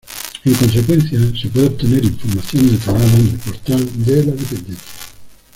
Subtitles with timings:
[0.45, 4.91] En consecuencia, se puede obtener información detallada en el Portal de la Dependencia.